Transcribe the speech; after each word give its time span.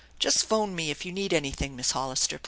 "Just 0.17 0.45
phone 0.47 0.73
me 0.73 0.89
if 0.89 1.05
you 1.05 1.11
need 1.11 1.31
anything, 1.31 1.75
Miss 1.75 1.91
Hollister. 1.91 2.39